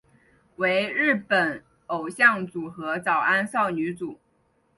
[0.55, 4.19] 为日本偶像组合早安少女组。